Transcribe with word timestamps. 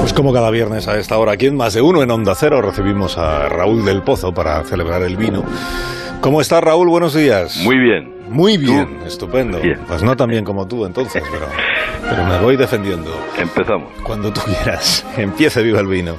Pues 0.00 0.12
como 0.12 0.32
cada 0.32 0.50
viernes 0.50 0.88
a 0.88 0.98
esta 0.98 1.18
hora, 1.18 1.32
aquí 1.32 1.46
en 1.46 1.56
Más 1.56 1.74
de 1.74 1.82
Uno 1.82 2.02
en 2.02 2.10
Onda 2.10 2.34
Cero 2.34 2.62
recibimos 2.62 3.18
a 3.18 3.48
Raúl 3.48 3.84
del 3.84 4.02
Pozo 4.02 4.32
para 4.32 4.62
celebrar 4.64 5.02
el 5.02 5.16
vino. 5.16 5.44
¿Cómo 6.20 6.40
estás, 6.40 6.62
Raúl? 6.62 6.88
Buenos 6.88 7.14
días. 7.14 7.58
Muy 7.58 7.78
bien. 7.78 8.14
Muy 8.28 8.58
bien, 8.58 9.00
estupendo. 9.06 9.58
Pues 9.86 10.02
no 10.02 10.16
tan 10.16 10.28
bien 10.28 10.44
como 10.44 10.66
tú 10.66 10.84
entonces, 10.84 11.22
pero, 11.30 11.46
pero 12.10 12.24
me 12.24 12.38
voy 12.40 12.56
defendiendo. 12.56 13.10
Empezamos. 13.38 13.90
Cuando 14.02 14.32
tú 14.32 14.40
quieras. 14.42 15.04
Empiece 15.16 15.62
viva 15.62 15.80
el 15.80 15.86
vino. 15.86 16.16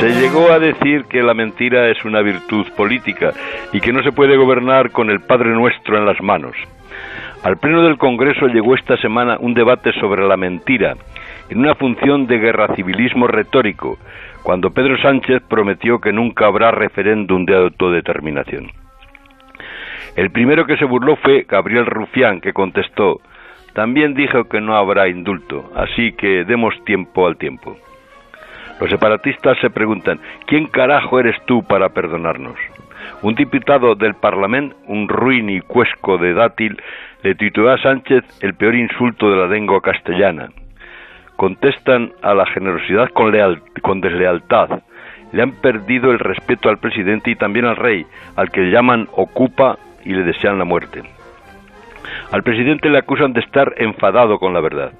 Se 0.00 0.10
llegó 0.10 0.52
a 0.52 0.60
decir 0.60 1.06
que 1.06 1.24
la 1.24 1.34
mentira 1.34 1.88
es 1.88 2.04
una 2.04 2.22
virtud 2.22 2.64
política 2.76 3.32
y 3.72 3.80
que 3.80 3.92
no 3.92 4.00
se 4.04 4.12
puede 4.12 4.36
gobernar 4.36 4.92
con 4.92 5.10
el 5.10 5.18
Padre 5.18 5.50
Nuestro 5.50 5.98
en 5.98 6.06
las 6.06 6.22
manos. 6.22 6.54
Al 7.42 7.56
Pleno 7.56 7.82
del 7.82 7.98
Congreso 7.98 8.46
llegó 8.46 8.76
esta 8.76 8.96
semana 8.98 9.38
un 9.40 9.54
debate 9.54 9.92
sobre 9.94 10.24
la 10.24 10.36
mentira, 10.36 10.94
en 11.50 11.58
una 11.58 11.74
función 11.74 12.28
de 12.28 12.38
guerra 12.38 12.76
civilismo 12.76 13.26
retórico, 13.26 13.98
cuando 14.44 14.70
Pedro 14.70 14.96
Sánchez 14.98 15.42
prometió 15.48 15.98
que 15.98 16.12
nunca 16.12 16.46
habrá 16.46 16.70
referéndum 16.70 17.44
de 17.44 17.56
autodeterminación. 17.56 18.70
El 20.14 20.30
primero 20.30 20.64
que 20.64 20.76
se 20.76 20.84
burló 20.84 21.16
fue 21.16 21.44
Gabriel 21.48 21.86
Rufián, 21.86 22.40
que 22.40 22.52
contestó 22.52 23.20
También 23.74 24.14
dijo 24.14 24.44
que 24.44 24.60
no 24.60 24.76
habrá 24.76 25.08
indulto, 25.08 25.72
así 25.74 26.12
que 26.12 26.44
demos 26.44 26.74
tiempo 26.84 27.26
al 27.26 27.36
tiempo. 27.36 27.76
Los 28.80 28.90
separatistas 28.90 29.58
se 29.60 29.70
preguntan 29.70 30.20
¿Quién 30.46 30.66
carajo 30.66 31.18
eres 31.18 31.36
tú 31.46 31.62
para 31.62 31.88
perdonarnos? 31.90 32.56
Un 33.22 33.34
diputado 33.34 33.94
del 33.94 34.14
Parlamento, 34.14 34.76
un 34.86 35.08
ruin 35.08 35.50
y 35.50 35.60
cuesco 35.60 36.18
de 36.18 36.34
dátil, 36.34 36.80
le 37.22 37.34
tituló 37.34 37.70
a 37.72 37.78
Sánchez 37.78 38.24
el 38.42 38.54
peor 38.54 38.74
insulto 38.74 39.30
de 39.30 39.36
la 39.36 39.46
lengua 39.46 39.80
castellana. 39.80 40.50
Contestan 41.36 42.12
a 42.22 42.34
la 42.34 42.46
generosidad 42.46 43.08
con, 43.10 43.32
con 43.82 44.00
deslealtad. 44.00 44.82
Le 45.32 45.42
han 45.42 45.52
perdido 45.52 46.10
el 46.10 46.18
respeto 46.18 46.68
al 46.68 46.78
presidente 46.78 47.30
y 47.30 47.36
también 47.36 47.64
al 47.64 47.76
rey, 47.76 48.06
al 48.36 48.50
que 48.50 48.70
llaman 48.70 49.08
ocupa 49.12 49.78
y 50.04 50.12
le 50.12 50.22
desean 50.22 50.58
la 50.58 50.64
muerte. 50.64 51.02
Al 52.30 52.42
presidente 52.42 52.88
le 52.88 52.98
acusan 52.98 53.32
de 53.32 53.40
estar 53.40 53.74
enfadado 53.78 54.38
con 54.38 54.54
la 54.54 54.60
verdad. 54.60 54.92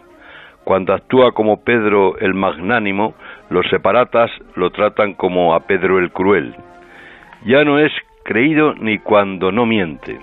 Cuando 0.68 0.92
actúa 0.92 1.32
como 1.32 1.64
Pedro 1.64 2.18
el 2.18 2.34
magnánimo, 2.34 3.14
los 3.48 3.66
separatas 3.70 4.30
lo 4.54 4.68
tratan 4.68 5.14
como 5.14 5.54
a 5.54 5.60
Pedro 5.60 5.98
el 5.98 6.10
cruel. 6.10 6.54
Ya 7.46 7.64
no 7.64 7.78
es 7.78 7.90
creído 8.22 8.74
ni 8.74 8.98
cuando 8.98 9.50
no 9.50 9.64
miente. 9.64 10.18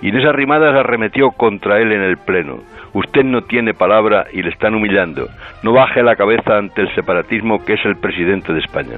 Inés 0.00 0.24
Arrimadas 0.26 0.76
arremetió 0.76 1.32
contra 1.32 1.80
él 1.80 1.90
en 1.90 2.02
el 2.02 2.18
Pleno. 2.18 2.60
Usted 2.92 3.24
no 3.24 3.42
tiene 3.42 3.74
palabra 3.74 4.26
y 4.32 4.44
le 4.44 4.50
están 4.50 4.76
humillando. 4.76 5.26
No 5.64 5.72
baje 5.72 6.04
la 6.04 6.14
cabeza 6.14 6.56
ante 6.56 6.82
el 6.82 6.94
separatismo 6.94 7.64
que 7.64 7.72
es 7.72 7.84
el 7.84 7.96
presidente 7.96 8.52
de 8.52 8.60
España. 8.60 8.94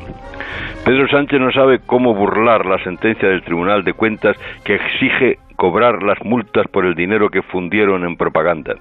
Pedro 0.85 1.09
Sánchez 1.09 1.41
no 1.41 1.53
sabe 1.53 1.79
cómo 1.87 2.13
burlar 2.13 2.67
la 2.67 2.77
sentencia 2.85 3.31
del 3.31 3.45
Tribunal 3.45 3.83
de 3.83 3.95
Cuentas 3.95 4.37
que 4.63 4.75
exige 4.75 5.39
cobrar 5.57 6.03
las 6.03 6.23
multas 6.23 6.67
por 6.69 6.85
el 6.85 6.95
dinero 6.95 7.31
que 7.31 7.41
fundieron 7.41 8.05
en 8.05 8.19
propaganda. 8.19 8.75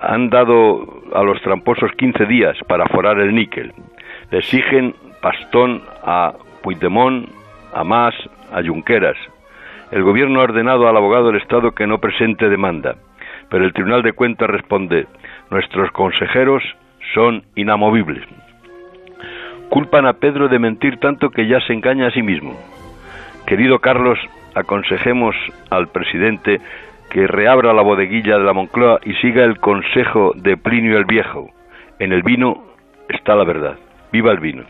Han 0.00 0.30
dado 0.30 1.02
a 1.14 1.22
los 1.22 1.40
tramposos 1.42 1.90
15 1.92 2.26
días 2.26 2.56
para 2.66 2.86
forar 2.86 3.18
el 3.20 3.34
níquel. 3.34 3.72
Le 4.30 4.38
exigen 4.38 4.94
pastón 5.20 5.82
a 6.02 6.32
Puigdemont, 6.62 7.28
a 7.74 7.84
Mas, 7.84 8.14
a 8.52 8.62
Junqueras. 8.62 9.16
El 9.90 10.02
gobierno 10.02 10.40
ha 10.40 10.44
ordenado 10.44 10.88
al 10.88 10.96
abogado 10.96 11.26
del 11.26 11.40
Estado 11.42 11.72
que 11.72 11.86
no 11.86 11.98
presente 11.98 12.48
demanda, 12.48 12.96
pero 13.48 13.64
el 13.64 13.72
Tribunal 13.72 14.02
de 14.02 14.12
Cuentas 14.12 14.48
responde 14.48 15.06
nuestros 15.50 15.90
consejeros 15.90 16.62
son 17.14 17.42
inamovibles. 17.56 18.24
Culpan 19.68 20.06
a 20.06 20.14
Pedro 20.14 20.48
de 20.48 20.58
mentir 20.58 20.98
tanto 20.98 21.30
que 21.30 21.46
ya 21.46 21.60
se 21.60 21.72
engaña 21.72 22.08
a 22.08 22.10
sí 22.10 22.22
mismo. 22.22 22.56
Querido 23.46 23.78
Carlos, 23.80 24.18
aconsejemos 24.54 25.34
al 25.70 25.88
presidente 25.88 26.60
que 27.10 27.26
reabra 27.26 27.72
la 27.72 27.82
bodeguilla 27.82 28.38
de 28.38 28.44
la 28.44 28.52
Moncloa 28.52 29.00
y 29.04 29.14
siga 29.14 29.44
el 29.44 29.58
consejo 29.58 30.32
de 30.36 30.56
Plinio 30.56 30.96
el 30.96 31.04
Viejo. 31.04 31.50
En 31.98 32.12
el 32.12 32.22
vino 32.22 32.64
está 33.08 33.34
la 33.34 33.44
verdad. 33.44 33.76
¡Viva 34.12 34.32
el 34.32 34.40
vino! 34.40 34.64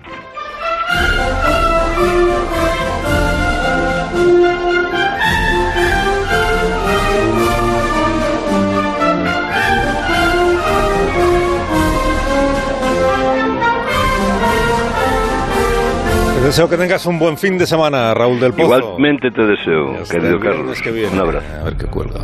Te 16.40 16.46
deseo 16.46 16.70
que 16.70 16.78
tengas 16.78 17.04
un 17.04 17.18
buen 17.18 17.36
fin 17.36 17.58
de 17.58 17.66
semana, 17.66 18.14
Raúl 18.14 18.40
del 18.40 18.54
Pozo. 18.54 18.78
Igualmente 18.78 19.30
te 19.30 19.42
deseo, 19.42 20.02
querido 20.10 20.40
Carlos. 20.40 20.80
Que. 20.80 21.06
Un 21.06 21.20
abrazo. 21.20 21.46
A 21.60 21.64
ver 21.64 21.76
qué 21.76 21.84
cuelga. 21.84 22.20